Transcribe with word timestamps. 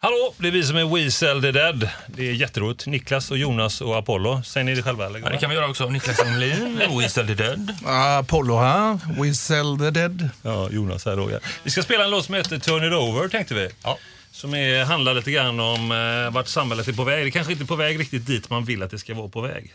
Hallå, 0.00 0.34
det 0.38 0.48
är 0.48 0.52
vi 0.52 0.62
som 0.64 0.76
är 0.76 0.96
We 0.96 1.10
Sell 1.10 1.42
the 1.42 1.52
Dead. 1.52 1.88
Det 2.06 2.28
är 2.28 2.32
jätteroligt. 2.32 2.86
Niklas 2.86 3.30
och 3.30 3.38
Jonas 3.38 3.80
och 3.80 3.98
Apollo. 3.98 4.42
Säger 4.42 4.64
ni 4.64 4.74
det 4.74 4.82
själva? 4.82 5.06
Eller? 5.06 5.20
Ja, 5.20 5.28
det 5.30 5.38
kan 5.38 5.50
vi 5.50 5.56
göra 5.56 5.68
också. 5.68 5.88
Niklas 5.88 6.20
Englin, 6.20 6.80
We 6.98 7.08
Sell 7.08 7.26
the 7.26 7.34
Dead. 7.34 7.74
Apollo 7.84 8.56
här, 8.58 8.98
We 9.22 9.34
Sell 9.34 9.78
the 9.78 9.90
Dead. 9.90 10.28
Ja, 10.42 10.70
Jonas 10.70 11.04
här 11.04 11.16
då. 11.16 11.30
Ja. 11.30 11.38
Vi 11.62 11.70
ska 11.70 11.82
spela 11.82 12.04
en 12.04 12.10
låt 12.10 12.24
som 12.24 12.34
heter 12.34 12.58
Turn 12.58 12.84
It 12.84 12.92
Over, 12.92 13.28
tänkte 13.28 13.54
vi. 13.54 13.68
Ja. 13.82 13.98
Som 14.30 14.54
är, 14.54 14.84
handlar 14.84 15.14
lite 15.14 15.30
grann 15.30 15.60
om 15.60 15.92
eh, 15.92 16.34
vart 16.34 16.48
samhället 16.48 16.88
är 16.88 16.92
på 16.92 17.04
väg. 17.04 17.26
Det 17.26 17.30
kanske 17.30 17.52
inte 17.52 17.64
är 17.64 17.66
på 17.66 17.76
väg 17.76 18.00
riktigt 18.00 18.26
dit 18.26 18.50
man 18.50 18.64
vill 18.64 18.82
att 18.82 18.90
det 18.90 18.98
ska 18.98 19.14
vara 19.14 19.28
på 19.28 19.40
väg. 19.40 19.74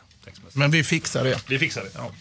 Men 0.54 0.72
vi 0.72 0.84
fixar 0.84 1.24
det. 1.24 1.40
Vi 1.48 1.60
fixar 1.60 1.82
det. 1.82 1.90
Ja. 1.96 2.12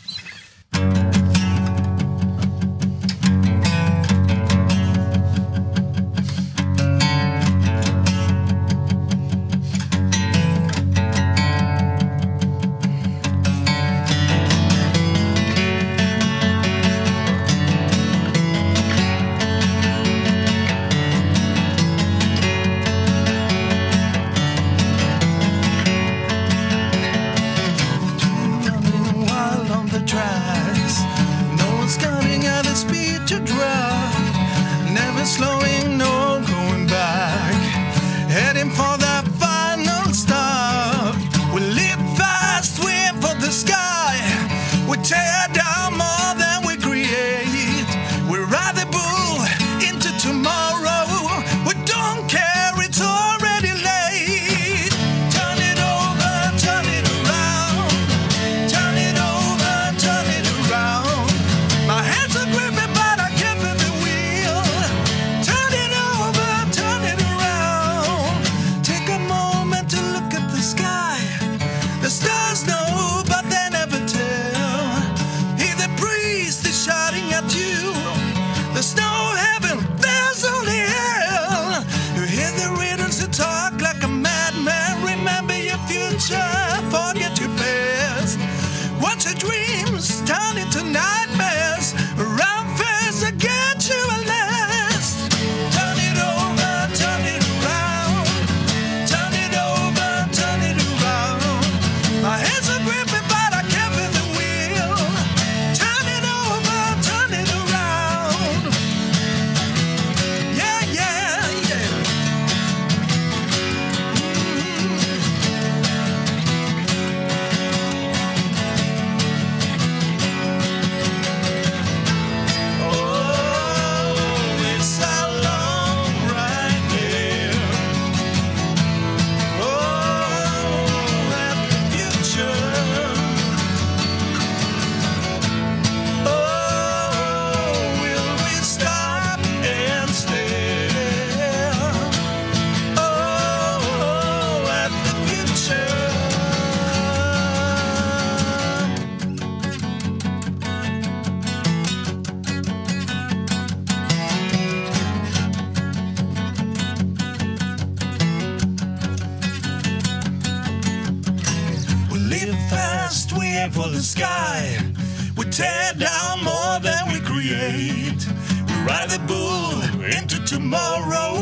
Tear 165.63 165.93
down 165.95 166.43
more 166.43 166.77
than 166.81 167.03
we 167.13 167.19
create. 167.21 168.21
We 168.69 168.75
ride 168.89 169.11
the 169.11 169.23
bull 169.31 169.79
into 170.19 170.39
tomorrow. 170.45 171.33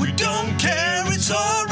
We 0.00 0.10
don't 0.12 0.52
care, 0.58 1.02
it's 1.14 1.30
already 1.30 1.67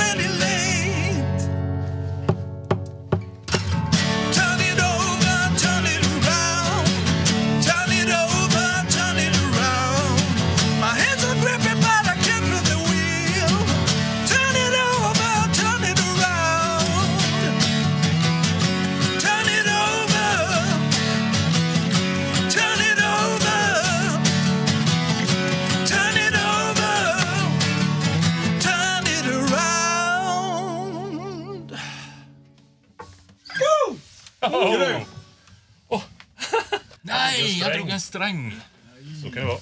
Nej, 37.02 37.58
jag 37.60 37.74
drog 37.74 37.88
en 37.88 38.00
sträng. 38.00 38.56
Så 39.22 39.30
kan 39.30 39.42
det 39.42 39.48
vara. 39.48 39.58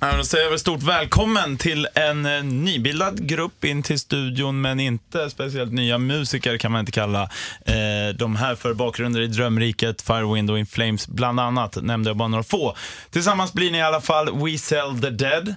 Ja, 0.00 0.16
då 0.16 0.24
säger 0.24 0.44
jag 0.44 0.50
väl 0.50 0.58
stort 0.58 0.82
välkommen 0.82 1.56
till 1.56 1.88
en 1.94 2.26
eh, 2.26 2.42
nybildad 2.42 3.28
grupp 3.28 3.64
in 3.64 3.82
till 3.82 4.00
studion, 4.00 4.60
men 4.60 4.80
inte 4.80 5.30
speciellt 5.30 5.72
nya 5.72 5.98
musiker 5.98 6.58
kan 6.58 6.72
man 6.72 6.80
inte 6.80 6.92
kalla 6.92 7.22
eh, 7.66 8.14
de 8.18 8.36
här 8.36 8.54
för 8.54 8.74
bakgrunder 8.74 9.20
i 9.20 9.26
Drömriket, 9.26 10.02
Firewind 10.02 10.50
och 10.50 10.58
In 10.58 10.66
Flames 10.66 11.08
bland 11.08 11.40
annat, 11.40 11.76
nämnde 11.82 12.10
jag 12.10 12.16
bara 12.16 12.28
några 12.28 12.44
få. 12.44 12.76
Tillsammans 13.10 13.52
blir 13.52 13.70
ni 13.70 13.78
i 13.78 13.82
alla 13.82 14.00
fall 14.00 14.44
We 14.44 14.58
Sell 14.58 15.00
the 15.00 15.10
Dead. 15.10 15.54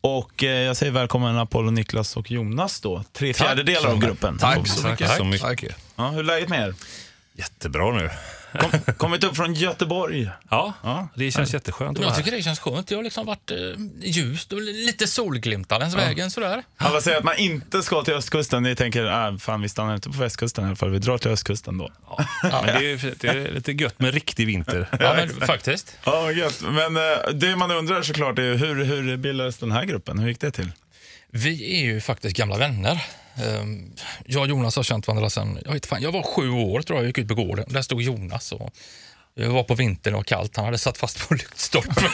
Och 0.00 0.44
eh, 0.44 0.50
jag 0.50 0.76
säger 0.76 0.92
välkommen 0.92 1.38
Apollo, 1.38 1.70
Niklas 1.70 2.16
och 2.16 2.30
Jonas 2.30 2.80
då, 2.80 3.04
tre 3.12 3.34
fjärdedelar 3.34 3.90
av 3.90 3.98
gruppen. 3.98 4.38
Tack 4.38 4.68
så 4.68 4.88
mycket. 4.88 5.08
Tack 5.08 5.16
så 5.16 5.24
mycket. 5.24 5.42
Tack. 5.42 5.64
Ja, 5.96 6.08
hur 6.08 6.18
är 6.18 6.22
läget 6.24 6.48
med 6.48 6.68
er? 6.68 6.74
Jättebra 7.34 7.92
nu. 7.92 8.10
Kom, 8.60 8.94
kommit 8.96 9.24
upp 9.24 9.36
från 9.36 9.54
Göteborg. 9.54 10.30
Ja, 10.50 10.72
Ja. 10.82 11.08
det 11.14 11.30
känns 11.30 11.54
jätteskönt 11.54 11.98
att 11.98 12.04
vara 12.04 12.08
Jag 12.14 12.24
tycker 12.24 12.36
det 12.36 12.42
känns 12.42 12.58
skönt. 12.58 12.88
Det 12.88 12.94
har 12.94 13.02
liksom 13.02 13.26
varit 13.26 13.50
eh, 13.50 13.56
ljust 14.02 14.52
och 14.52 14.60
lite 14.60 15.06
solglimtar 15.06 15.78
längs 15.78 15.94
vägen 15.94 16.30
sådär. 16.30 16.62
Alla 16.76 17.00
säger 17.00 17.18
att 17.18 17.24
man 17.24 17.36
inte 17.38 17.82
ska 17.82 18.02
till 18.02 18.14
östkusten. 18.14 18.62
Ni 18.62 18.76
tänker, 18.76 19.28
äh, 19.30 19.36
fan 19.38 19.62
vi 19.62 19.68
stannar 19.68 19.94
inte 19.94 20.10
på 20.10 20.18
västkusten 20.18 20.64
i 20.64 20.66
alla 20.66 20.76
fall. 20.76 20.90
Vi 20.90 20.98
drar 20.98 21.18
till 21.18 21.30
östkusten 21.30 21.78
då. 21.78 21.90
Men 22.42 22.66
det, 22.66 22.92
är, 22.92 23.14
det 23.20 23.28
är 23.28 23.52
lite 23.52 23.72
gött 23.72 24.00
med 24.00 24.14
riktig 24.14 24.46
vinter. 24.46 24.88
Ja, 25.00 25.14
men 25.16 25.46
faktiskt. 25.46 25.96
Ja, 26.04 26.32
gött. 26.32 26.62
Men 26.70 26.96
eh, 26.96 27.02
det 27.34 27.56
man 27.56 27.70
undrar 27.70 28.02
såklart 28.02 28.38
är 28.38 28.54
hur, 28.54 28.84
hur 28.84 29.16
bildades 29.16 29.58
den 29.58 29.72
här 29.72 29.84
gruppen? 29.84 30.18
Hur 30.18 30.28
gick 30.28 30.40
det 30.40 30.50
till? 30.50 30.72
Vi 31.32 31.78
är 31.78 31.84
ju 31.84 32.00
faktiskt 32.00 32.36
gamla 32.36 32.58
vänner. 32.58 33.04
Ehm, 33.36 33.92
jag 34.26 34.42
och 34.42 34.48
Jonas 34.48 34.76
har 34.76 34.82
känt 34.82 35.06
varandra 35.06 35.30
sen, 35.30 35.58
jag, 35.64 35.72
vet 35.72 35.86
fan, 35.86 36.02
jag 36.02 36.12
var 36.12 36.22
sju 36.22 36.50
år 36.50 36.82
tror 36.82 36.96
jag, 36.98 37.04
jag 37.04 37.08
gick 37.08 37.18
ut 37.18 37.28
på 37.28 37.34
gården. 37.34 37.64
Där 37.68 37.82
stod 37.82 38.02
Jonas 38.02 38.52
och 38.52 38.70
vi 39.34 39.46
var 39.46 39.62
på 39.62 39.74
vintern 39.74 40.14
och 40.14 40.26
kallt. 40.26 40.56
Han 40.56 40.64
hade 40.64 40.78
satt 40.78 40.98
fast 40.98 41.28
på 41.28 41.34
lyktstolpen. 41.40 42.04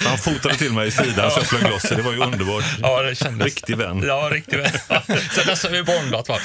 Han 0.00 0.18
fotade 0.18 0.54
till 0.56 0.72
mig 0.72 0.88
i 0.88 0.90
sidan 0.90 1.30
så 1.30 1.38
jag 1.40 1.46
flög 1.46 1.62
loss. 1.70 1.82
Det 1.82 2.02
var 2.02 2.12
ju 2.12 2.18
underbart. 2.18 2.64
ja, 2.82 3.02
det 3.02 3.14
kändes. 3.14 3.44
Riktig 3.44 3.76
vän. 3.76 4.02
Ja, 4.06 4.28
riktigt 4.32 4.58
väl. 4.58 4.70
Sen 5.34 5.46
dess 5.46 5.62
har 5.62 5.70
vi 5.70 5.82
bondat. 5.82 6.28
Va? 6.28 6.38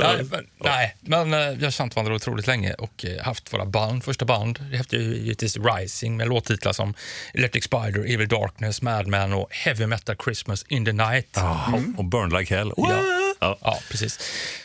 Nej, 0.00 0.24
men, 0.30 0.46
nej, 0.64 0.96
men 1.00 1.34
eh, 1.34 1.40
jag 1.40 1.66
har 1.66 1.70
känt 1.70 1.96
varandra 1.96 2.14
otroligt 2.14 2.46
länge 2.46 2.72
och 2.74 3.04
eh, 3.04 3.24
haft 3.24 3.52
våra 3.52 3.64
band, 3.66 4.04
första 4.04 4.24
band. 4.24 4.58
Det 4.70 4.76
hette 4.76 4.96
givetvis 4.96 5.56
Rising 5.56 6.16
med 6.16 6.28
låttitlar 6.28 6.72
som 6.72 6.94
Electric 7.34 7.64
Spider, 7.64 8.14
Evil 8.14 8.28
Darkness, 8.28 8.82
Madman 8.82 9.32
och 9.32 9.48
Heavy 9.50 9.86
Metal 9.86 10.16
Christmas 10.24 10.64
in 10.68 10.84
the 10.84 10.92
Night. 10.92 11.28
Ja, 11.34 11.72
och 11.96 12.04
Burn 12.04 12.38
Like 12.38 12.56
Hell. 12.56 12.72
Ja. 12.76 13.17
Ja. 13.40 13.58
Ja, 13.60 13.78
precis. 13.90 14.18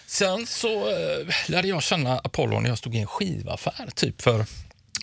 Sen 0.08 0.48
så 0.48 0.90
eh, 0.90 1.28
lärde 1.48 1.68
jag 1.68 1.84
känna 1.84 2.18
Apollo 2.20 2.60
när 2.60 2.70
jag 2.70 2.78
stod 2.78 2.96
i 2.96 3.00
en 3.00 3.08
skivaffär 3.08 3.90
typ 3.96 4.22
för 4.22 4.46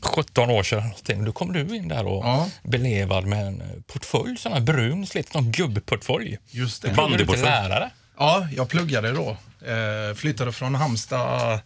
17 0.03 0.51
år 0.51 0.63
sedan. 0.63 0.79
någonting. 0.83 1.25
Då 1.25 1.33
kom 1.33 1.53
du 1.53 1.77
in 1.77 1.89
där 1.89 2.07
och 2.07 2.25
Ja. 2.25 2.49
belevad 2.63 3.27
med 3.27 3.47
en 3.47 3.83
portfölj, 3.87 4.37
sån 4.39 4.53
här 4.53 4.61
brun, 4.61 5.07
slitt 5.07 5.35
någon 5.35 5.53
gubbportfölj. 5.53 6.39
Just 6.51 6.83
det. 6.83 6.93
Bandyportfölj. 6.93 7.43
lärare? 7.45 7.91
Ja, 8.19 8.49
jag 8.57 8.69
pluggade 8.69 9.13
då. 9.13 9.37
Eh, 9.67 10.15
flyttade 10.17 10.53
från 10.53 10.75
Halmstad 10.75 11.61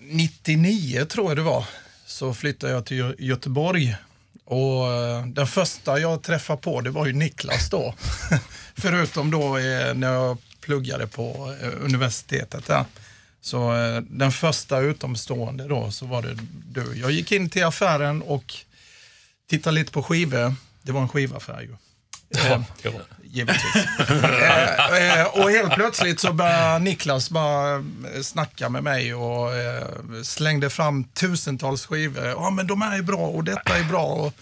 99 0.00 1.04
tror 1.04 1.30
jag 1.30 1.36
det 1.36 1.42
var. 1.42 1.64
Så 2.06 2.34
flyttade 2.34 2.72
jag 2.72 2.86
till 2.86 2.96
Gö- 3.02 3.14
Göteborg. 3.18 3.96
Och 4.44 4.92
eh, 4.92 5.26
den 5.26 5.46
första 5.46 5.98
jag 5.98 6.22
träffade 6.22 6.62
på 6.62 6.80
det 6.80 6.90
var 6.90 7.06
ju 7.06 7.12
Niklas 7.12 7.70
då. 7.70 7.94
Förutom 8.76 9.30
då 9.30 9.48
när 9.94 10.12
jag 10.12 10.38
pluggade 10.60 11.06
på 11.06 11.54
eh, 11.62 11.84
universitetet 11.84 12.66
där. 12.66 12.84
Så 13.40 13.76
eh, 13.76 14.00
den 14.00 14.32
första 14.32 14.78
utomstående 14.78 15.68
då 15.68 15.90
så 15.90 16.06
var 16.06 16.22
det 16.22 16.38
du. 16.66 16.94
Jag 17.00 17.10
gick 17.10 17.32
in 17.32 17.50
till 17.50 17.64
affären 17.64 18.22
och 18.22 18.54
tittade 19.50 19.74
lite 19.74 19.92
på 19.92 20.02
skivor. 20.02 20.54
Det 20.82 20.92
var 20.92 21.00
en 21.02 21.08
skivaffär 21.08 21.60
ju. 21.60 21.76
Ja. 22.30 22.62
givetvis. 23.22 23.76
eh, 24.10 25.20
eh, 25.20 25.26
och 25.26 25.50
helt 25.50 25.74
plötsligt 25.74 26.20
så 26.20 26.32
började 26.32 26.78
Niklas 26.78 27.30
bara 27.30 27.84
snacka 28.22 28.68
med 28.68 28.84
mig 28.84 29.14
och 29.14 29.54
eh, 29.56 29.86
slängde 30.22 30.70
fram 30.70 31.04
tusentals 31.04 31.86
skivor. 31.86 32.26
Ja, 32.26 32.50
men 32.50 32.66
de 32.66 32.82
här 32.82 32.98
är 32.98 33.02
bra 33.02 33.18
och 33.26 33.44
detta 33.44 33.78
är 33.78 33.84
bra. 33.84 34.04
Och, 34.04 34.34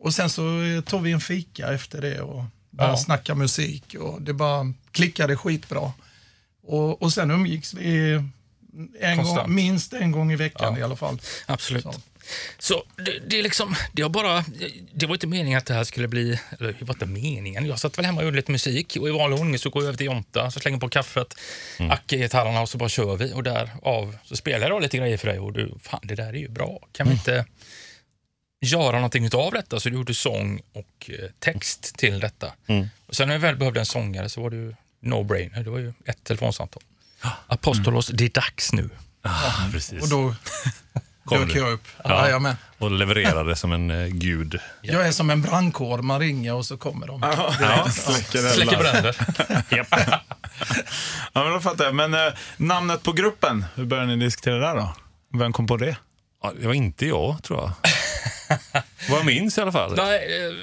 och 0.00 0.14
sen 0.14 0.30
så 0.30 0.42
tog 0.86 1.02
vi 1.02 1.12
en 1.12 1.20
fika 1.20 1.72
efter 1.72 2.00
det 2.02 2.20
och 2.20 2.44
började 2.70 2.92
Ja. 2.94 3.04
snacka 3.04 3.34
musik 3.34 3.94
och 4.00 4.22
det 4.22 4.32
bara 4.32 4.72
klickade 4.98 5.36
skitbra. 5.36 5.92
Och, 6.62 7.02
och 7.02 7.12
sen 7.12 7.30
umgicks 7.30 7.74
vi 7.74 8.22
en 9.00 9.22
gång, 9.22 9.54
minst 9.54 9.92
en 9.92 10.12
gång 10.12 10.32
i 10.32 10.36
veckan 10.36 10.72
Ja. 10.74 10.80
i 10.80 10.82
alla 10.82 10.96
fall. 10.96 11.20
Absolut. 11.46 11.82
Så. 11.84 11.94
Så, 12.58 12.82
det, 12.96 13.18
det, 13.28 13.38
är 13.38 13.42
liksom, 13.42 13.74
det, 13.92 14.02
har 14.02 14.08
bara, 14.10 14.44
det 14.92 15.06
var 15.06 15.14
inte 15.14 15.26
meningen 15.26 15.58
att 15.58 15.66
det 15.66 15.74
här 15.74 15.84
skulle 15.84 16.08
bli... 16.08 16.40
Eller 16.58 16.72
det 16.78 16.84
var 16.84 16.94
inte 16.94 17.06
meningen. 17.06 17.66
Jag 17.66 17.78
satt 17.78 17.98
väl 17.98 18.04
hemma 18.04 18.20
och 18.20 18.24
gjorde 18.24 18.36
lite 18.36 18.52
musik 18.52 18.96
och 19.00 19.08
i 19.08 19.10
vanlig 19.10 19.40
ordning 19.40 19.58
så 19.58 19.70
går 19.70 19.82
jag 19.82 19.88
över 19.88 19.96
till 19.96 20.06
Jonta, 20.06 20.50
så 20.50 20.60
slänger 20.60 20.78
på 20.78 20.88
kaffet, 20.88 21.34
Mm. 21.78 21.90
Acke 21.92 22.16
gitarrerna 22.16 22.60
och 22.60 22.68
så 22.68 22.78
bara 22.78 22.88
kör 22.88 23.16
vi. 23.16 23.32
Och 23.32 23.42
därav 23.42 24.16
så 24.24 24.36
spelar 24.36 24.68
jag 24.68 24.82
lite 24.82 24.96
grejer 24.98 25.16
för 25.16 25.26
dig 25.28 25.38
och 25.38 25.52
du, 25.52 25.74
fan 25.82 26.00
det 26.02 26.14
där 26.14 26.28
är 26.28 26.32
ju 26.38 26.48
bra. 26.48 26.78
Kan 26.92 27.06
vi 27.08 27.12
inte 27.12 27.44
göra 28.60 28.92
någonting 28.96 29.28
av 29.34 29.52
detta? 29.52 29.80
Så 29.80 29.88
du 29.88 29.94
gjorde 29.94 30.14
sång 30.14 30.60
och 30.72 31.10
eh, 31.10 31.30
text 31.38 31.96
till 31.96 32.20
detta. 32.20 32.52
Mm. 32.66 32.86
Och 33.06 33.16
sen 33.16 33.28
när 33.28 33.34
jag 33.34 33.40
väl 33.40 33.56
behövde 33.56 33.80
en 33.80 33.86
sångare 33.86 34.28
så 34.28 34.42
var 34.42 34.50
ju 34.50 34.74
no-brainer. 35.02 35.64
Det 35.64 35.70
var 35.70 35.78
ju 35.78 35.92
ett 36.04 36.24
telefonsamtal. 36.24 36.82
Apostolos, 37.46 38.06
det 38.06 38.24
är 38.24 38.28
dags 38.28 38.72
nu. 38.72 38.90
Precis. 39.72 40.02
Och 40.02 40.08
då 40.08 40.34
dök 41.30 41.52
du. 41.52 41.58
jag 41.58 41.72
upp. 41.72 41.88
Ja. 42.04 42.24
Jajamän. 42.24 42.56
Och 42.78 42.90
levererade 42.90 43.56
som 43.56 43.72
en 43.72 43.90
eh, 43.90 44.06
gud. 44.06 44.60
Jag 44.82 45.06
är 45.08 45.12
som 45.12 45.30
en 45.30 45.42
brandkår, 45.42 45.98
man 45.98 46.20
ringer 46.20 46.54
och 46.54 46.66
så 46.66 46.76
kommer 46.76 47.06
de. 47.06 47.22
Ja, 47.60 47.90
släcker. 47.90 48.48
Släcker 48.48 48.78
bränder. 48.78 49.16
Ja, 51.32 51.44
men 51.44 51.52
då 51.52 51.60
fattar 51.60 51.84
jag. 51.84 51.94
Men 51.94 52.14
eh, 52.14 52.32
namnet 52.56 53.02
på 53.02 53.12
gruppen, 53.12 53.64
hur 53.74 53.84
började 53.84 54.16
ni 54.16 54.24
diskutera 54.24 54.74
det 54.74 54.80
då? 54.80 54.94
Vem 55.38 55.52
kom 55.52 55.66
på 55.66 55.76
det? 55.76 55.96
Ja, 56.42 56.52
det 56.60 56.66
var 56.66 56.74
inte 56.74 57.06
jag, 57.06 57.42
tror 57.42 57.60
jag. 57.60 57.72
Vad 59.08 59.18
jag 59.18 59.26
minns 59.26 59.58
i 59.58 59.60
alla 59.60 59.72
fall. 59.72 59.96
Nej, 59.96 60.46
eh, 60.46 60.54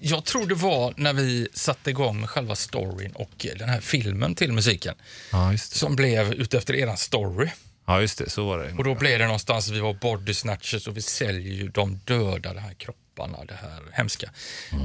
jag 0.00 0.24
tror 0.24 0.46
det 0.46 0.54
var 0.54 0.94
när 0.96 1.12
vi 1.12 1.48
satte 1.54 1.90
igång 1.90 2.20
med 2.20 2.30
själva 2.30 2.56
storyn 2.56 3.12
och 3.12 3.46
eh, 3.46 3.58
den 3.58 3.68
här 3.68 3.80
filmen 3.80 4.34
till 4.34 4.52
musiken 4.52 4.94
Ja, 5.32 5.56
som 5.58 5.96
blev 5.96 6.32
utefter 6.32 6.74
eran 6.74 6.96
story. 6.96 7.48
Ja, 7.86 8.00
just 8.00 8.18
det. 8.18 8.30
Så 8.30 8.46
var 8.46 8.58
det. 8.58 8.72
Och 8.78 8.84
då 8.84 8.94
blev 8.94 9.18
det 9.18 9.24
någonstans, 9.24 9.68
vi 9.68 9.80
var 9.80 9.94
body 9.94 10.34
snatchers 10.34 10.88
och 10.88 10.96
vi 10.96 11.02
säljer 11.02 11.54
ju 11.54 11.68
de 11.68 12.00
döda, 12.04 12.54
de 12.54 12.60
här 12.60 12.74
kropparna, 12.74 13.44
det 13.44 13.54
här 13.54 13.82
hemska. 13.92 14.30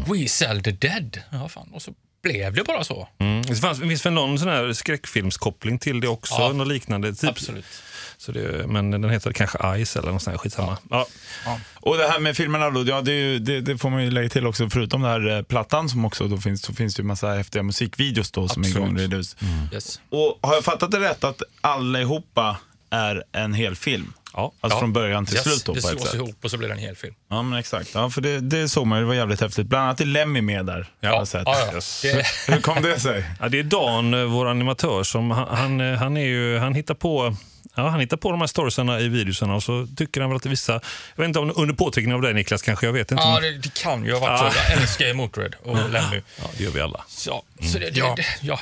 We 0.07 0.27
sell 0.27 0.63
the 0.63 0.71
dead. 0.71 1.21
Ja, 1.31 1.49
fan. 1.49 1.69
Och 1.73 1.81
så 1.81 1.93
blev 2.23 2.53
det 2.53 2.63
bara 2.63 2.83
så. 2.83 3.07
Mm. 3.19 3.41
Det 3.41 3.55
fanns, 3.55 3.79
det 3.79 3.87
finns 3.87 4.05
väl 4.05 4.13
någon 4.13 4.39
sån 4.39 4.47
här 4.47 4.73
skräckfilmskoppling 4.73 5.79
till 5.79 5.99
det 5.99 6.07
också? 6.07 6.33
Ja. 6.33 6.51
Något 6.53 6.67
liknande. 6.67 7.15
Typ. 7.15 7.29
Absolut. 7.29 7.65
Så 8.17 8.31
det, 8.31 8.67
men 8.67 8.91
den 8.91 9.09
heter 9.09 9.31
kanske 9.31 9.57
Ice 9.85 9.95
eller 9.95 10.11
något 10.11 10.21
sånt 10.21 10.33
här. 10.33 10.37
Skitsamma. 10.37 10.77
Ja. 10.89 11.07
Och 11.75 11.97
det 11.97 12.07
här 12.07 12.19
med 12.19 12.37
filmerna 12.37 12.69
då, 12.69 12.83
ja, 12.87 13.01
det, 13.01 13.11
är 13.11 13.39
det, 13.39 13.61
det 13.61 13.77
får 13.77 13.89
man 13.89 14.03
ju 14.03 14.11
lägga 14.11 14.29
till 14.29 14.47
också. 14.47 14.69
Förutom 14.69 15.01
den 15.01 15.11
här 15.11 15.37
eh, 15.37 15.41
plattan 15.41 15.89
som 15.89 16.05
också 16.05 16.27
då 16.27 16.37
finns, 16.37 16.61
så 16.61 16.73
finns 16.73 16.95
det 16.95 17.01
ju 17.01 17.07
massa 17.07 17.27
häftiga 17.33 17.63
musikvideos 17.63 18.31
då 18.31 18.47
som 18.47 18.63
är 18.63 18.67
Absolut. 18.67 18.85
igång. 18.87 18.99
Reduce. 18.99 19.35
Yes. 19.73 19.99
Och 20.09 20.39
har 20.41 20.53
jag 20.53 20.63
fattat 20.63 20.91
det 20.91 20.99
rätt 20.99 21.23
att 21.23 21.41
allihopa 21.61 22.57
är 22.89 23.23
en 23.31 23.53
hel 23.53 23.75
film? 23.75 24.13
Ja. 24.33 24.51
Alltså 24.61 24.75
Ja. 24.75 24.79
från 24.79 24.93
början 24.93 25.25
till 25.25 25.35
yes. 25.35 25.43
slut 25.43 25.65
då 25.65 25.73
Det 25.73 25.81
på 25.81 25.87
ett 25.87 25.93
slås 25.93 26.03
sätt? 26.05 26.13
ihop 26.15 26.35
och 26.43 26.51
så 26.51 26.57
blir 26.57 26.67
det 26.67 26.73
en 26.73 26.79
hel 26.79 26.95
film. 26.95 27.13
Ja 27.29 27.41
men 27.41 27.59
exakt, 27.59 27.89
ja, 27.93 28.09
för 28.09 28.21
det, 28.21 28.39
det 28.39 28.69
såg 28.69 28.87
man 28.87 28.97
ju, 28.97 29.03
det 29.03 29.07
var 29.07 29.13
jävligt 29.15 29.41
häftigt. 29.41 29.67
Bland 29.67 29.83
annat 29.85 30.01
är 30.01 30.05
Lemmy 30.05 30.41
med 30.41 30.65
där. 30.65 30.81
sett. 31.25 31.41
ja, 31.45 31.55
ja. 31.67 31.73
Yes. 31.75 32.01
Det, 32.01 32.25
Hur 32.53 32.61
kom 32.61 32.81
det 32.81 32.99
sig? 32.99 33.25
Ja, 33.39 33.49
det 33.49 33.59
är 33.59 33.63
Dan, 33.63 34.13
eh, 34.13 34.23
vår 34.23 34.45
animatör, 34.47 35.03
som 35.03 35.31
han, 35.31 35.47
han, 35.57 35.81
eh, 35.81 35.97
han, 35.99 36.17
är 36.17 36.25
ju, 36.25 36.57
han 36.57 36.73
hittar 36.73 36.93
på 36.93 37.35
Ja, 37.75 37.89
han 37.89 37.99
hittar 37.99 38.17
på 38.17 38.31
de 38.31 38.39
här 38.39 38.47
storiesarna 38.47 38.99
i 38.99 39.07
videorna 39.07 39.55
och 39.55 39.63
så 39.63 39.87
tycker 39.97 40.21
han 40.21 40.29
väl 40.29 40.37
att 40.37 40.45
vissa... 40.45 40.73
Jag 40.73 40.81
vet 41.17 41.27
inte 41.27 41.39
om 41.39 41.53
under 41.55 41.75
påtryckning 41.75 42.15
av 42.15 42.21
dig 42.21 42.33
Niklas 42.33 42.61
kanske, 42.61 42.85
jag 42.85 42.93
vet 42.93 43.11
inte. 43.11 43.23
ja, 43.23 43.35
om- 43.35 43.41
det, 43.43 43.57
det 43.57 43.73
kan 43.73 44.05
ju 44.05 44.13
ha 44.13 44.19
varit 44.19 44.53
så. 44.53 44.59
Jag 44.71 44.81
älskar 44.81 45.05
ju 45.05 45.13
Motörhead 45.13 45.51
och 45.63 45.75
Lemmy. 45.89 46.21
ja, 46.37 46.43
det 46.57 46.63
gör 46.63 46.71
vi 46.71 46.81
alla. 46.81 47.05
Så, 47.07 47.43
så 47.71 47.79
det, 47.79 47.89
det, 47.89 47.99
Ja. 47.99 48.13
det, 48.17 48.25
ja. 48.41 48.59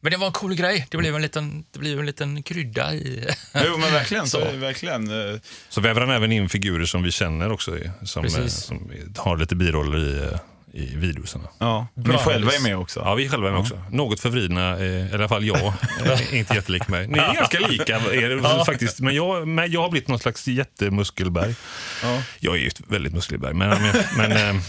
Men 0.00 0.10
det 0.12 0.16
var 0.18 0.26
en 0.26 0.32
cool 0.32 0.54
grej. 0.54 0.86
Det 0.90 0.96
blev 0.96 1.16
en 1.16 1.22
liten, 1.22 1.64
det 1.72 1.78
blev 1.78 2.00
en 2.00 2.06
liten 2.06 2.42
krydda 2.42 2.94
i... 2.94 3.28
Jo 3.66 3.76
men 3.78 3.92
verkligen, 3.92 4.26
så. 4.26 4.38
Verkligen. 4.54 5.30
eh, 5.34 5.40
Så 5.68 5.80
väver 5.80 6.00
han 6.00 6.10
även 6.10 6.32
in 6.32 6.48
figurer 6.48 6.84
som 6.84 7.02
vi 7.02 7.10
känner 7.12 7.52
också, 7.52 7.76
som, 8.04 8.24
eh, 8.24 8.46
som 8.46 8.90
har 9.16 9.36
lite 9.36 9.54
biroller 9.56 9.98
i, 9.98 10.18
eh, 10.32 10.38
i 10.76 10.96
videorna. 10.96 11.48
Ja, 11.58 11.86
ni 11.94 12.18
själva 12.18 12.52
är 12.52 12.60
med 12.60 12.76
också. 12.76 13.00
Ja, 13.00 13.14
vi 13.14 13.28
själva 13.28 13.48
är 13.48 13.52
med 13.52 13.60
också. 13.60 13.78
Något 13.90 14.20
förvridna, 14.20 14.78
eh, 14.78 15.10
i 15.10 15.14
alla 15.14 15.28
fall 15.28 15.44
jag. 15.44 15.72
Inte 16.32 16.54
jättelik 16.54 16.88
mig. 16.88 17.08
Ni 17.08 17.18
är 17.18 17.34
ganska 17.34 17.58
lika 17.58 17.96
är 17.96 18.64
faktiskt. 18.64 19.00
Men 19.00 19.14
jag, 19.14 19.48
men 19.48 19.72
jag 19.72 19.82
har 19.82 19.90
blivit 19.90 20.08
någon 20.08 20.18
slags 20.18 20.48
jättemuskelberg. 20.48 21.54
Ja. 22.02 22.22
Jag 22.38 22.54
är 22.54 22.58
ju 22.58 22.68
ett 22.68 22.80
väldigt 22.88 23.12
muskelberg, 23.12 23.54
men, 23.54 23.68
men, 23.68 23.94
men 24.16 24.32
eh, 24.32 24.62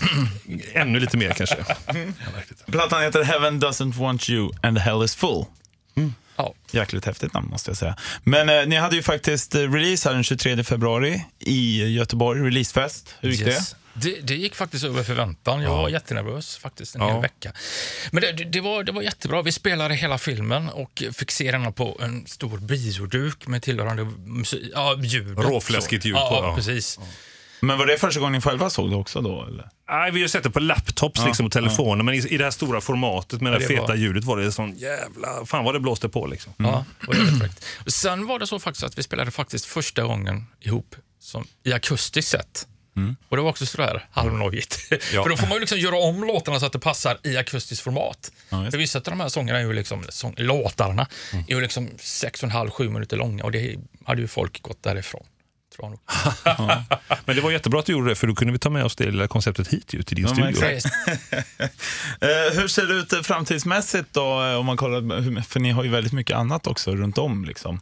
ännu 0.73 0.99
lite 0.99 1.17
mer 1.17 1.33
kanske. 1.33 1.57
Ja. 1.87 1.93
Plattan 2.65 3.01
heter 3.01 3.23
Heaven 3.23 3.61
doesn't 3.61 3.93
want 3.93 4.29
you 4.29 4.51
and 4.63 4.77
hell 4.77 5.03
is 5.03 5.15
full. 5.15 5.45
Ja. 6.35 6.53
Jäkligt 6.71 7.05
häftigt 7.05 7.33
namn 7.33 7.49
måste 7.49 7.69
jag 7.69 7.77
säga. 7.77 7.95
Men 8.23 8.49
eh, 8.49 8.65
ni 8.67 8.75
hade 8.75 8.95
ju 8.95 9.03
faktiskt 9.03 9.55
eh, 9.55 9.71
release 9.71 10.09
här 10.09 10.13
den 10.13 10.23
23 10.23 10.63
februari 10.63 11.25
i 11.39 11.83
Göteborg, 11.93 12.41
releasefest. 12.41 13.15
Hur 13.19 13.29
gick 13.29 13.41
Yes. 13.41 13.69
Det, 13.69 13.86
det 14.23 14.35
gick 14.35 14.55
faktiskt 14.55 14.85
över 14.85 15.03
förväntan. 15.03 15.61
Jag 15.61 15.69
var 15.69 15.89
jättenervös 15.89 16.57
faktiskt 16.57 16.95
en 16.95 17.01
Ja. 17.01 17.11
hel 17.11 17.21
vecka. 17.21 17.51
Men 18.11 18.21
det, 18.21 18.31
det, 18.31 18.43
det, 18.43 18.61
var, 18.61 18.83
det 18.83 18.91
var 18.91 19.01
jättebra. 19.01 19.41
Vi 19.41 19.51
spelade 19.51 19.95
hela 19.95 20.17
filmen 20.17 20.69
och 20.69 21.03
fick 21.13 21.31
se 21.31 21.51
den 21.51 21.73
på 21.73 21.99
en 22.01 22.27
stor 22.27 22.57
bioduk 22.57 23.47
med 23.47 23.61
tillhörande 23.63 24.07
ja, 24.73 24.95
ljud. 25.03 25.39
Råfläskigt 25.39 26.05
ljud 26.05 26.15
ja, 26.15 26.29
på, 26.29 26.35
Ja, 26.35 26.47
ja. 26.49 26.55
precis. 26.55 26.95
det? 26.97 27.03
Men 27.59 27.77
var 27.77 27.85
det 27.85 27.97
första 27.97 28.19
gången 28.19 28.33
ni 28.33 28.41
själva 28.41 28.69
såg 28.69 28.89
det 28.89 28.95
också 28.95 29.21
då? 29.21 29.45
Eller? 29.45 29.69
Nej, 29.89 30.11
vi 30.11 30.21
har 30.21 30.27
sett 30.27 30.43
det 30.43 30.49
på 30.49 30.59
laptops 30.59 31.25
liksom, 31.25 31.45
och 31.45 31.51
telefoner, 31.51 32.03
men 32.03 32.13
i, 32.15 32.17
i 32.17 32.37
det 32.37 32.43
här 32.43 32.51
stora 32.51 32.81
formatet 32.81 33.41
med 33.41 33.53
det, 33.53 33.59
det 33.59 33.65
feta 33.67 33.81
var- 33.81 33.95
ljudet 33.95 34.23
var 34.23 34.37
det 34.37 34.51
sån 34.51 34.77
jävla... 34.77 35.45
Fan 35.45 35.63
vad 35.63 35.75
det 35.75 35.79
blåste 35.79 36.09
på 36.09 36.27
liksom. 36.27 36.53
Ja, 36.57 36.85
det 37.01 37.07
var 37.07 37.89
Sen 37.91 38.25
var 38.27 38.39
det 38.39 38.47
så 38.47 38.59
faktiskt 38.59 38.83
att 38.83 38.97
vi 38.97 39.03
spelade 39.03 39.31
faktiskt 39.31 39.65
första 39.65 40.01
gången 40.03 40.45
ihop 40.59 40.95
som, 41.19 41.47
i 41.63 41.73
akustiskt 41.73 42.29
sätt. 42.97 43.17
Och 43.29 43.37
det 43.37 43.43
var 43.43 43.49
också 43.49 43.65
sådär 43.65 44.05
halvnojigt. 44.11 44.79
Ja. 45.13 45.23
För 45.23 45.29
då 45.29 45.37
får 45.37 45.47
man 45.47 45.53
ju 45.53 45.59
liksom 45.59 45.79
göra 45.79 45.95
om 45.97 46.23
låtarna 46.23 46.59
så 46.59 46.65
att 46.65 46.73
det 46.73 46.79
passar 46.79 47.17
i 47.23 47.37
akustiskt 47.37 47.83
format. 47.83 48.31
Ja, 48.49 48.71
För 48.71 48.77
vissa 48.77 48.99
av 48.99 49.03
de 49.03 49.19
här 49.19 49.29
sångerna 49.29 49.59
är 49.59 49.63
ju 49.63 49.73
liksom, 49.73 50.03
sång, 50.09 50.33
låtarna 50.37 51.07
är 51.47 51.55
ju 51.55 51.61
liksom 51.61 51.89
sex 51.99 52.39
och 52.43 52.47
en 52.47 52.51
halv, 52.51 52.69
sju 52.69 52.89
minuter 52.89 53.17
långa 53.17 53.43
och 53.43 53.51
det 53.51 53.75
hade 54.05 54.21
ju 54.21 54.27
folk 54.27 54.61
gått 54.61 54.83
därifrån. 54.83 55.23
nog. 55.81 55.99
Men 57.25 57.35
det 57.35 57.41
var 57.41 57.51
jättebra 57.51 57.79
att 57.79 57.85
du 57.85 57.91
gjorde 57.91 58.09
det, 58.09 58.15
för 58.15 58.27
då 58.27 58.35
kunde 58.35 58.51
vi 58.53 58.59
ta 58.59 58.69
med 58.69 58.85
oss 58.85 58.95
det 58.95 59.05
lilla 59.05 59.27
konceptet 59.27 59.67
hit 59.67 59.93
ju, 59.93 60.03
till 60.03 60.15
din 60.15 60.25
Ja, 60.25 60.33
studio. 60.33 60.79
Eh, 62.21 62.59
hur 62.59 62.67
ser 62.67 62.85
det 62.85 62.93
ut 62.93 63.25
framtidsmässigt 63.25 64.13
då? 64.13 64.43
eh, 64.43 64.53
Om 64.59 64.65
man 64.65 64.77
kollar, 64.77 65.41
för 65.41 65.59
ni 65.59 65.71
har 65.71 65.83
ju 65.83 65.89
väldigt 65.89 66.13
mycket 66.13 66.35
annat 66.37 66.67
också 66.67 66.95
runt 66.95 67.17
om. 67.17 67.45
Liksom. 67.45 67.81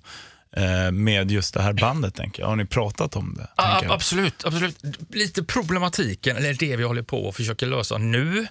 Eh, 0.55 0.91
med 0.91 1.31
just 1.31 1.53
det 1.53 1.61
här 1.61 1.73
bandet, 1.73 2.15
tänker 2.15 2.41
jag. 2.41 2.47
Har 2.47 2.55
ni 2.55 2.65
pratat 2.65 3.15
om 3.15 3.33
det? 3.37 3.47
Ja, 3.57 3.79
jag? 3.83 3.91
absolut, 3.91 4.45
absolut. 4.45 4.77
Lite 5.09 5.43
problematiken, 5.43 6.37
eller 6.37 6.53
det 6.53 6.75
vi 6.75 6.83
håller 6.83 7.01
på 7.01 7.25
och 7.25 7.35
försöker 7.35 7.65
lösa 7.67 7.97
nu, 7.97 8.47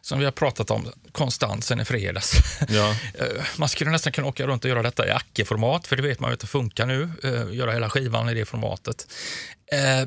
som 0.00 0.18
vi 0.18 0.24
har 0.24 0.32
pratat 0.32 0.70
om 0.70 0.88
konstant 1.12 1.64
sen 1.64 1.80
i 1.80 1.84
fredags. 1.84 2.32
Ja. 2.68 2.96
Eh, 3.18 3.42
Man 3.56 3.68
skulle 3.68 3.90
nästan 3.90 4.12
kunna 4.12 4.26
åka 4.26 4.46
runt 4.46 4.64
och 4.64 4.70
göra 4.70 4.82
detta 4.82 5.06
i 5.06 5.10
Acke-format, 5.10 5.86
för 5.86 5.96
det 5.96 6.02
vet 6.02 6.20
man 6.20 6.30
ju 6.30 6.34
att 6.34 6.40
det 6.40 6.46
funkar 6.46 6.86
nu, 6.86 7.10
eh, 7.22 7.54
göra 7.56 7.72
hela 7.72 7.90
skivan 7.90 8.28
i 8.28 8.34
det 8.34 8.44
formatet. 8.44 9.06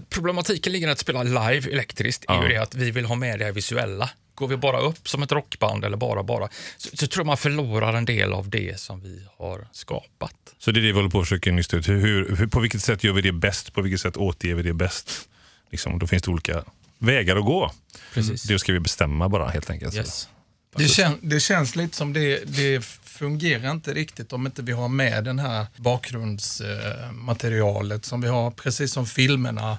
Problematiken 0.09 0.73
ligger 0.73 0.87
i 0.87 0.91
att 0.91 0.99
spela 0.99 1.23
live 1.23 1.71
elektriskt, 1.71 2.25
är 2.29 2.41
ju 2.43 2.47
det 2.47 2.57
att 2.57 2.75
vi 2.75 2.91
vill 2.91 3.05
ha 3.05 3.15
med 3.15 3.39
det 3.39 3.51
visuella. 3.51 4.09
Går 4.37 4.47
vi 4.47 4.57
bara 4.57 4.79
upp 4.79 5.09
som 5.09 5.23
ett 5.23 5.31
rockband 5.31 5.85
eller 5.85 5.97
bara, 5.97 6.23
bara, 6.23 6.49
så, 6.77 6.97
så 6.97 7.07
tror 7.07 7.19
jag 7.19 7.27
man 7.27 7.37
förlorar 7.37 7.93
en 7.93 8.05
del 8.05 8.33
av 8.33 8.49
det 8.49 8.79
som 8.79 9.01
vi 9.01 9.21
har 9.37 9.67
skapat. 9.71 10.33
Så 10.59 10.71
det 10.71 10.79
är 10.79 10.81
det 10.81 10.87
vi 10.87 10.93
håller 10.93 11.09
på 11.09 11.19
att 11.19 11.25
försöka 11.25 11.51
nysta 11.51 11.77
ut. 11.77 11.87
Hur, 11.87 12.35
hur, 12.35 12.47
på 12.47 12.59
vilket 12.59 12.81
sätt 12.81 13.03
gör 13.03 13.13
vi 13.13 13.21
det 13.21 13.31
bäst? 13.31 13.73
På 13.73 13.81
vilket 13.81 14.01
sätt 14.01 14.17
återger 14.17 14.55
vi 14.55 14.63
det 14.63 14.73
bäst? 14.73 15.29
Liksom, 15.71 15.99
då 15.99 16.07
finns 16.07 16.23
det 16.23 16.31
olika 16.31 16.63
vägar 16.97 17.35
att 17.35 17.45
gå. 17.45 17.71
Precis. 18.13 18.43
Det 18.43 18.59
ska 18.59 18.73
vi 18.73 18.79
bestämma 18.79 19.29
bara 19.29 19.49
helt 19.49 19.69
enkelt. 19.69 19.95
Yes. 19.95 20.29
Det, 20.75 20.87
kän, 20.87 21.19
det 21.21 21.39
känns 21.39 21.75
lite 21.75 21.97
som 21.97 22.13
det, 22.13 22.43
det 22.45 22.85
fungerar 22.85 23.71
inte 23.71 23.93
riktigt 23.93 24.33
om 24.33 24.45
inte 24.45 24.61
vi 24.61 24.71
har 24.71 24.87
med 24.87 25.23
den 25.23 25.39
här 25.39 25.65
bakgrundsmaterialet 25.75 28.05
som 28.05 28.21
vi 28.21 28.27
har, 28.27 28.51
precis 28.51 28.93
som 28.93 29.05
filmerna 29.05 29.77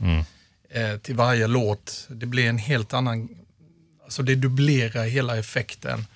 eh, 0.71 0.97
till 0.97 1.15
varje 1.15 1.47
låt. 1.47 2.07
Det 2.09 2.27
blir 2.27 2.49
en 2.49 2.59
helt 2.59 2.95
annan, 2.95 3.29
alltså 4.09 4.23
det 4.23 4.35
dubblerar 4.35 5.05
hela 5.05 5.39
effekten. 5.39 6.07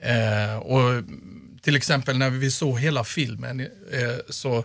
Eh, 0.00 0.56
och 0.56 1.04
till 1.60 1.76
exempel 1.76 2.18
när 2.18 2.30
vi 2.30 2.50
såg 2.50 2.80
hela 2.80 3.04
filmen 3.04 3.60
eh, 3.60 3.66
så 4.28 4.64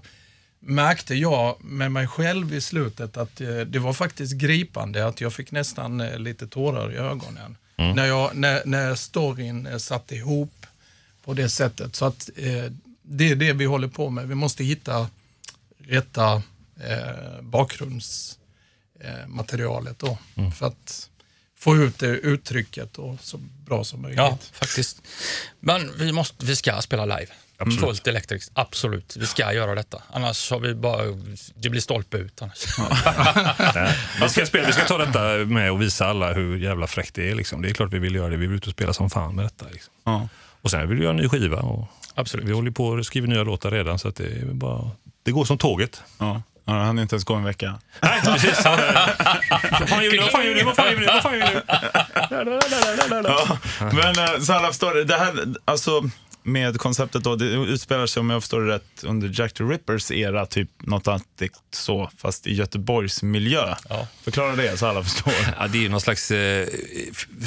märkte 0.60 1.16
jag 1.16 1.64
med 1.64 1.92
mig 1.92 2.08
själv 2.08 2.54
i 2.54 2.62
slutet 2.62 3.18
att 3.18 3.42
eh, 3.42 3.60
det 3.60 3.80
var 3.80 3.94
faktiskt 3.94 4.34
gripande, 4.34 5.08
att 5.08 5.22
jag 5.22 5.34
fick 5.34 5.52
nästan 5.52 6.02
eh, 6.02 6.20
lite 6.20 6.48
tårar 6.48 6.94
i 6.94 6.96
ögonen. 6.96 7.58
När, 7.76 8.06
jag, 8.06 8.36
när, 8.36 8.62
när 8.66 8.96
storyn 8.96 9.68
eh, 9.68 9.78
satt 9.78 10.12
ihop 10.12 10.66
på 11.26 11.34
det 11.34 11.50
sättet. 11.50 11.96
Så 11.96 12.06
att 12.06 12.30
eh, 12.36 12.66
det 13.02 13.32
är 13.32 13.36
det 13.36 13.54
vi 13.54 13.66
håller 13.66 13.88
på 13.88 14.10
med. 14.10 14.28
Vi 14.28 14.36
måste 14.36 14.64
hitta 14.64 15.10
rätta 15.78 16.42
bakgrundsmaterialet 17.42 20.00
då, 20.00 20.18
för 20.58 20.68
att 20.68 21.10
få 21.66 21.76
ut 21.76 22.00
det 22.00 22.08
uttrycket 22.08 22.98
och 22.98 23.18
så 23.22 23.38
bra 23.66 23.84
som 23.84 24.02
möjligt. 24.02 24.18
Ja, 24.18 24.38
faktiskt. 24.52 25.02
Men 25.60 25.92
vi, 25.98 26.12
måste, 26.12 26.46
vi 26.46 26.56
ska 26.56 26.82
spela 26.82 27.06
live. 27.06 27.32
Fullt 27.80 28.08
elektriskt, 28.08 28.52
absolut. 28.54 29.18
Vi 29.20 29.26
ska 29.26 29.54
göra 29.54 29.76
detta. 29.76 30.02
Annars 30.12 30.52
har 30.52 30.60
vi 30.60 30.76
bara... 30.76 31.04
Det 31.56 31.70
blir 31.70 31.82
stolpe 31.82 32.18
ut 32.18 32.42
annars. 32.42 32.66
Vi, 34.22 34.30
ska 34.30 34.46
spela, 34.46 34.68
vi 34.68 34.74
ska 34.74 34.86
ta 34.86 34.98
detta 34.98 35.22
med 35.46 35.72
och 35.72 35.82
visa 35.82 36.06
alla 36.06 36.34
hur 36.34 36.58
jävla 36.58 36.88
fräckt 36.88 37.16
det 37.16 37.32
är. 37.32 37.36
Liksom. 37.36 37.62
Det 37.62 37.70
är 37.70 37.74
klart 37.74 37.94
vi 37.94 38.00
vill 38.00 38.16
göra 38.16 38.30
det. 38.30 38.38
Vi 38.38 38.48
vill 38.48 38.58
ut 38.58 38.68
och 38.68 38.74
spela 38.74 38.94
som 38.94 39.10
fan 39.10 39.36
med 39.36 39.46
detta. 39.46 39.66
Liksom. 39.72 39.94
Ja. 40.04 40.28
Och 40.62 40.72
sen 40.72 40.90
vill 40.90 40.98
vi 40.98 41.04
göra 41.04 41.14
en 41.14 41.18
ny 41.18 41.30
skiva. 41.30 41.58
Och 41.58 41.88
Absolut. 42.16 42.46
vi 42.46 42.52
håller 42.52 42.72
på 42.72 42.88
och 42.88 43.06
skriver 43.06 43.28
nya 43.28 43.44
låtar 43.44 43.72
redan. 43.72 44.00
Så 44.00 44.08
att 44.08 44.16
det, 44.16 44.26
är 44.26 44.46
bara, 44.46 44.92
det 45.24 45.32
går 45.32 45.46
som 45.46 45.58
tåget. 45.58 46.02
Ja. 46.18 46.42
Ja, 46.66 46.74
han 46.74 47.00
inte 47.00 47.16
ens 47.16 47.24
gå 47.24 47.34
en 47.34 47.44
vecka. 47.44 47.80
Nej, 48.02 48.22
precis. 48.24 48.66
Vad 48.66 48.80
fan 49.90 50.00
vi 50.00 50.10
nu? 50.10 50.18
Vad 50.20 50.32
fan 50.32 50.42
vi 50.42 50.54
nu? 50.54 50.64
Vad 50.64 50.76
fan? 50.76 51.40
Vad 52.30 53.24
nu? 53.24 53.30
Ja. 53.30 53.58
Men 53.80 54.20
eh, 54.20 54.40
så 54.42 54.54
alla 54.54 54.68
förstår 54.68 54.94
det. 54.94 55.04
det 55.04 55.18
här, 55.18 55.34
alltså, 55.66 56.10
med 56.44 56.78
konceptet 56.78 57.24
då, 57.24 57.36
det 57.36 57.46
utspelar 57.46 58.08
sig 58.08 58.20
om 58.20 58.30
jag 58.30 58.42
förstår 58.42 58.62
det 58.62 58.76
rätt 58.76 59.04
under 59.04 59.42
Jack 59.42 59.54
the 59.54 59.64
Rippers 59.64 60.12
era, 60.12 60.46
typ 60.46 60.70
något 60.80 61.08
annat 61.08 61.24
så, 61.74 62.10
fast 62.18 62.48
i 62.48 62.54
Göteborgs 62.54 63.24
miljö. 63.24 63.76
Ja. 63.90 64.08
Förklara 64.24 64.56
det 64.56 64.78
så 64.78 64.88
alla 64.88 65.04
förstår. 65.04 65.34
Ja, 65.60 65.68
det 65.68 65.86
är 65.86 65.90
någon 65.90 66.02
slags, 66.02 66.32
eh, 66.32 66.68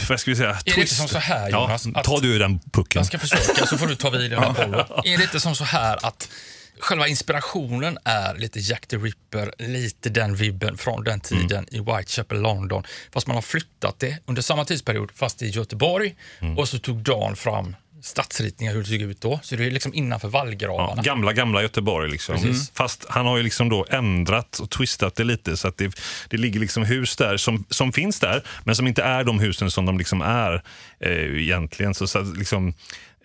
vad 0.08 0.20
ska 0.20 0.30
vi 0.30 0.36
säga, 0.36 0.58
det 0.64 0.76
inte 0.76 0.94
som 0.94 1.08
så 1.08 1.18
här, 1.18 1.50
Jonas, 1.50 1.86
Ja, 1.94 2.02
ta 2.02 2.20
du 2.20 2.38
den 2.38 2.60
pucken. 2.72 3.00
Jag 3.00 3.06
ska 3.06 3.18
försöka, 3.18 3.66
så 3.66 3.78
får 3.78 3.86
du 3.86 3.94
ta 3.94 4.10
vid 4.10 4.30
den 4.30 4.42
här 4.42 4.52
bollen. 4.52 4.86
Är 5.04 5.18
det 5.18 5.22
inte 5.22 5.40
som 5.40 5.54
så 5.54 5.64
här 5.64 6.06
att 6.06 6.28
själva 6.80 7.08
inspirationen 7.08 7.98
är 8.04 8.34
lite 8.34 8.60
Jack 8.60 8.86
the 8.86 8.96
Ripper, 8.96 9.52
lite 9.58 10.08
den 10.08 10.34
vibben 10.34 10.76
från 10.76 11.04
den 11.04 11.20
tiden 11.20 11.66
i 11.70 11.78
Whitechapel, 11.78 12.40
London. 12.40 12.82
Fast 13.12 13.26
man 13.26 13.36
har 13.36 13.42
flyttat 13.42 13.98
det 13.98 14.18
under 14.26 14.42
samma 14.42 14.64
tidsperiod, 14.64 15.10
fast 15.14 15.42
i 15.42 15.48
Göteborg. 15.48 16.16
Och 16.56 16.68
så 16.68 16.78
tog 16.78 16.96
Dan 16.96 17.36
fram 17.36 17.76
stadsritningar, 18.02 18.72
hur 18.72 18.82
det 18.82 18.88
såg 18.88 19.00
ut 19.00 19.20
då. 19.20 19.40
Så 19.42 19.56
det 19.56 19.66
är 19.66 19.70
liksom 19.70 19.94
innanför 19.94 20.28
Ja, 20.28 20.32
vallgravarna. 20.32 21.02
gamla, 21.02 21.32
gamla 21.32 21.62
Göteborg. 21.62 22.10
Liksom. 22.10 22.36
Fast 22.74 23.06
han 23.08 23.26
har 23.26 23.36
ju 23.36 23.42
liksom 23.42 23.68
då 23.68 23.86
ändrat 23.90 24.58
och 24.58 24.70
twistat 24.70 25.16
det 25.16 25.24
lite 25.24 25.56
så 25.56 25.68
att 25.68 25.76
det, 25.76 26.00
det 26.28 26.36
ligger 26.36 26.60
liksom 26.60 26.84
hus 26.84 27.16
där 27.16 27.36
som, 27.36 27.64
som 27.70 27.92
finns 27.92 28.20
där, 28.20 28.42
men 28.64 28.76
som 28.76 28.86
inte 28.86 29.02
är 29.02 29.24
de 29.24 29.38
husen 29.40 29.70
som 29.70 29.86
de 29.86 29.98
liksom 29.98 30.22
är 30.22 30.62
eh, 31.00 31.42
egentligen. 31.42 31.94
Så, 31.94 32.06
så 32.06 32.22
liksom, 32.22 32.74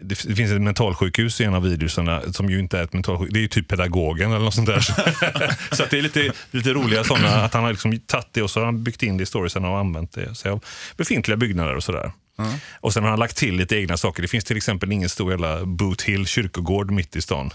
det, 0.01 0.15
finns 0.15 0.51
ett 0.51 0.61
mentalsjukhus 0.61 1.41
i 1.41 1.43
en 1.43 1.53
av 1.53 1.63
videorna 1.63 2.21
som 2.33 2.49
ju 2.49 2.59
inte 2.59 2.79
är 2.79 2.83
ett 2.83 2.93
mentalsjukhus. 2.93 3.33
Det 3.33 3.39
är 3.39 3.41
ju 3.41 3.47
typ 3.47 3.67
pedagogen 3.67 4.31
eller 4.31 4.45
något 4.45 4.53
sånt 4.53 4.67
där. 4.67 4.81
så 5.75 5.83
att 5.83 5.89
det 5.89 5.97
är 5.97 6.01
lite, 6.01 6.31
lite 6.51 6.73
roliga 6.73 7.03
sådana, 7.03 7.27
att 7.27 7.53
han 7.53 7.63
har 7.63 7.71
liksom 7.71 7.99
tagit 7.99 8.27
det 8.31 8.41
och 8.41 8.49
så 8.49 8.59
har 8.59 8.65
han 8.65 8.83
byggt 8.83 9.03
in 9.03 9.17
det 9.17 9.23
i 9.23 9.25
storiesen 9.25 9.65
och 9.65 9.77
använt 9.77 10.11
det 10.11 10.35
sig 10.35 10.51
av 10.51 10.63
befintliga 10.97 11.37
byggnader 11.37 11.75
och 11.75 11.83
sådär. 11.83 12.11
Och 12.79 12.93
sen 12.93 13.03
har 13.03 13.09
han 13.09 13.19
lagt 13.19 13.37
till 13.37 13.55
lite 13.55 13.75
egna 13.75 13.97
saker. 13.97 14.21
Det 14.21 14.27
finns 14.27 14.45
till 14.45 14.57
exempel 14.57 14.91
ingen 14.91 15.09
stor 15.09 15.31
jävla 15.31 15.65
Boot 15.65 16.01
Hill 16.01 16.27
kyrkogård 16.27 16.91
mitt 16.91 17.15
i 17.15 17.21
stan. 17.21 17.49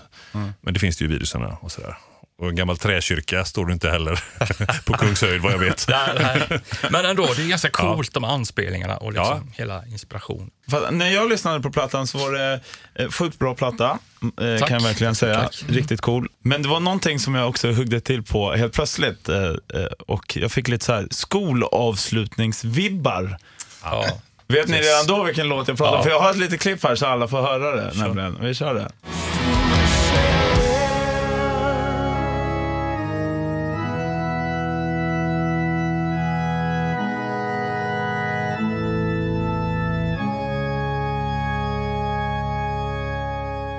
Men 0.60 0.74
det 0.74 0.80
finns 0.80 0.96
det 0.96 1.04
ju 1.04 1.10
i 1.10 1.12
videorna 1.12 1.56
och 1.60 1.72
sådär. 1.72 1.96
Och 2.42 2.48
en 2.48 2.56
gammal 2.56 2.78
träkyrka 2.78 3.44
står 3.44 3.66
det 3.66 3.72
inte 3.72 3.90
heller 3.90 4.20
på 4.84 4.92
Kungshöjd 4.92 5.42
vad 5.42 5.52
jag 5.52 5.58
vet. 5.58 5.86
Nej, 5.92 6.08
nej. 6.20 6.42
Men 6.90 7.04
ändå, 7.04 7.28
det 7.36 7.42
är 7.42 7.48
ganska 7.48 7.70
coolt 7.70 8.14
de 8.14 8.24
här 8.24 8.30
anspelningarna 8.30 8.96
och 8.96 9.12
liksom 9.12 9.50
hela 9.54 9.86
inspiration. 9.86 10.50
För 10.70 10.90
när 10.90 11.10
jag 11.10 11.28
lyssnade 11.28 11.60
på 11.60 11.70
plattan 11.70 12.06
så 12.06 12.18
var 12.18 12.32
det 12.32 12.60
eh, 12.94 13.08
sjukt 13.10 13.38
bra 13.38 13.54
platta, 13.54 13.98
eh, 14.40 14.58
Tack. 14.58 14.68
kan 14.68 14.78
jag 14.78 14.82
verkligen 14.88 15.14
säga. 15.14 15.40
Tack. 15.40 15.64
Riktigt 15.68 16.00
cool. 16.00 16.28
Men 16.42 16.62
det 16.62 16.68
var 16.68 16.80
någonting 16.80 17.18
som 17.18 17.34
jag 17.34 17.48
också 17.48 17.72
huggde 17.72 18.00
till 18.00 18.22
på 18.22 18.52
helt 18.52 18.72
plötsligt. 18.72 19.28
Eh, 19.28 19.52
och 20.06 20.36
jag 20.36 20.52
fick 20.52 20.68
lite 20.68 20.84
så 20.84 20.92
här 20.92 21.08
skolavslutningsvibbar. 21.10 23.36
Ja. 23.82 24.06
Vet 24.48 24.68
ni 24.68 24.76
Yes. 24.76 24.86
redan 24.86 25.06
då 25.06 25.24
vilken 25.24 25.48
låt 25.48 25.68
jag 25.68 25.76
pratar 25.76 25.92
om? 25.92 25.98
Ja. 25.98 26.02
För 26.02 26.10
jag 26.10 26.20
har 26.20 26.30
ett 26.30 26.36
litet 26.36 26.60
klipp 26.60 26.82
här 26.84 26.94
så 26.94 27.06
alla 27.06 27.28
får 27.28 27.40
höra 27.42 27.76
det. 27.76 27.92
Nämligen. 27.94 28.38
Vi 28.40 28.54
kör 28.54 28.74
det. 28.74 28.88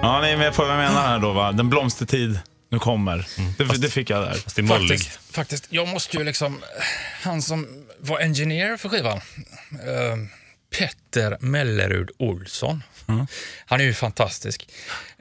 Ja, 0.01 0.21
ni 0.21 0.29
är 0.31 0.37
med 0.37 0.53
på 0.55 0.61
vad 0.61 0.71
jag 0.71 0.77
menar 0.77 1.07
här 1.07 1.19
då 1.19 1.31
va? 1.33 1.51
Den 1.51 1.69
blomstertid 1.69 2.39
nu 2.71 2.79
kommer. 2.79 3.27
Det, 3.57 3.77
det 3.81 3.89
fick 3.89 4.09
jag 4.09 4.21
där. 4.23 4.33
Fast 4.33 4.55
det 4.55 4.61
är 4.61 4.63
mollig. 4.63 4.89
Faktiskt, 4.99 5.19
faktiskt, 5.35 5.65
jag 5.69 5.87
måste 5.87 6.17
ju 6.17 6.23
liksom... 6.23 6.61
Han 7.23 7.41
som 7.41 7.67
var 7.99 8.19
engineer 8.19 8.77
för 8.77 8.89
skivan, 8.89 9.17
eh, 9.71 10.15
Petter 10.77 11.37
Mellerud 11.39 12.09
Olsson. 12.17 12.83
Han 13.65 13.81
är 13.81 13.85
ju 13.85 13.93
fantastisk. 13.93 14.69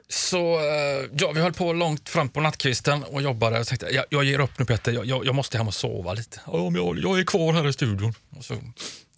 Så 0.09 0.59
eh, 0.59 1.09
ja, 1.17 1.31
vi 1.31 1.41
höll 1.41 1.53
på 1.53 1.73
långt 1.73 2.09
fram 2.09 2.29
på 2.29 2.41
nattkvisten 2.41 3.03
och 3.03 3.21
jobbade. 3.21 3.57
Jag 3.57 3.67
tänkte, 3.67 3.87
jag, 3.91 4.05
jag 4.09 4.23
ger 4.23 4.39
upp 4.39 4.59
nu 4.59 4.65
Petter, 4.65 4.91
jag, 4.91 5.05
jag, 5.05 5.25
jag 5.25 5.35
måste 5.35 5.57
hem 5.57 5.67
och 5.67 5.73
sova 5.73 6.13
lite. 6.13 6.39
Ja, 6.45 6.69
men 6.69 6.75
jag, 6.75 6.99
jag 6.99 7.19
är 7.19 7.23
kvar 7.23 7.53
här 7.53 7.67
i 7.67 7.73
studion. 7.73 8.13
Och 8.37 8.45
så 8.45 8.55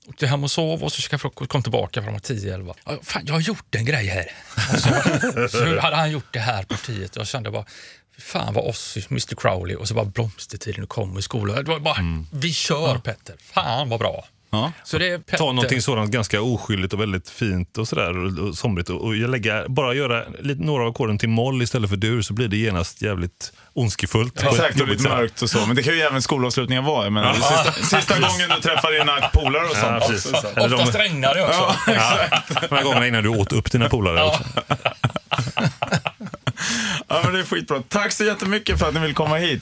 åkte 0.08 0.28
hem 0.28 0.44
och 0.44 0.52
sov 0.52 0.84
och 0.84 0.92
så 0.92 1.02
käkade 1.02 1.20
frukost 1.20 1.52
kom 1.52 1.64
tillbaka 1.64 2.04
framåt 2.04 2.30
10-11. 2.30 2.74
Ja, 2.86 3.00
fan, 3.04 3.24
jag 3.26 3.34
har 3.34 3.42
gjort 3.42 3.76
en 3.76 3.86
grej 3.86 4.06
här. 4.06 4.32
Och 5.44 5.52
så, 5.52 5.60
hade 5.80 5.96
han 5.96 6.12
gjort 6.12 6.34
det 6.34 6.40
här 6.40 6.64
partiet 6.64 7.16
jag 7.16 7.28
kände 7.28 7.52
bara, 7.52 7.66
fan 8.18 8.54
vad 8.54 8.66
oss, 8.66 8.98
Mr 9.10 9.36
Crowley 9.36 9.76
och 9.76 9.88
så 9.88 9.94
bara 9.94 10.06
blomstertiden 10.06 10.88
kom 10.88 11.18
i 11.18 11.22
skolan. 11.22 11.56
Det 11.56 11.72
var 11.72 11.80
bara, 11.80 12.26
vi 12.32 12.54
kör 12.54 12.98
Petter, 12.98 13.36
fan 13.40 13.90
vad 13.90 14.00
bra. 14.00 14.26
Ja. 14.54 14.72
Så 14.84 14.98
det 14.98 15.12
är 15.12 15.18
Petter. 15.18 15.38
Ta 15.38 15.52
någonting 15.52 15.82
sådant 15.82 16.12
ganska 16.12 16.42
oskyldigt 16.42 16.94
och 16.94 17.02
väldigt 17.02 17.30
fint 17.30 17.78
och 17.78 17.88
sådär 17.88 18.18
och, 18.18 18.48
och 18.48 18.56
somrigt 18.56 18.90
och, 18.90 19.02
och 19.02 19.16
jag 19.16 19.30
lägga, 19.30 19.66
bara 19.70 19.94
göra 19.94 20.24
lite, 20.42 20.64
några 20.64 20.84
av 20.84 20.90
ackorden 20.90 21.18
till 21.18 21.30
moll 21.30 21.62
istället 21.62 21.90
för 21.90 21.98
dur 21.98 22.22
så 22.22 22.34
blir 22.34 22.48
det 22.48 22.58
genast 22.58 23.02
jävligt 23.02 23.54
ondskefullt. 23.74 24.38
ett 24.40 24.44
Exakt, 24.52 24.82
och 24.82 24.88
lite 24.88 25.10
mörkt 25.10 25.42
och 25.42 25.50
så. 25.50 25.66
Men 25.66 25.76
det 25.76 25.84
kan 25.84 25.94
ju 25.94 26.00
även 26.02 26.22
skolavslutningar 26.22 26.82
vara. 26.82 27.04
Jag 27.04 27.14
menar, 27.14 27.34
sista, 27.34 27.72
sista 27.98 28.14
gången 28.20 28.50
du 28.56 28.62
träffar 28.62 28.92
dina 28.92 29.28
polare 29.34 29.64
och 29.66 29.76
sånt. 29.76 29.98
Ja, 30.02 30.08
precis. 30.08 30.32
också, 30.34 30.42
så. 30.54 30.60
Eller 30.60 30.70
de- 30.70 30.76
Oftast 30.76 30.96
regnar 31.00 31.36
det 31.36 31.44
också. 31.44 31.76
Ja, 31.88 32.18
de 32.70 32.76
här 32.76 32.84
gångerna 32.84 33.08
innan 33.08 33.24
du 33.24 33.30
åt 33.30 33.52
upp 33.52 33.72
dina 33.72 33.90
polare. 33.90 34.24
också. 34.24 34.44
Ja, 37.08 37.22
men 37.24 37.34
det 37.34 37.40
är 37.40 37.44
skitbra. 37.44 37.84
Tack 37.90 38.12
så 38.12 38.24
jättemycket 38.24 38.80
för 38.80 38.88
att 38.88 38.94
ni 38.94 39.00
vill 39.00 39.14
komma 39.14 39.36
hit. 39.38 39.62